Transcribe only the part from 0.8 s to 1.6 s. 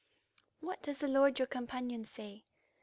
does the lord your